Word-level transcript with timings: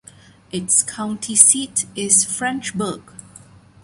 Its 0.51 0.81
county 0.81 1.35
seat 1.35 1.85
is 1.95 2.25
Frenchburg. 2.25 3.03